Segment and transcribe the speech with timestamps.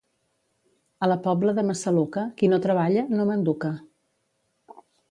[1.07, 3.75] A la Pobla de Massaluca, qui no treballa, no manduca.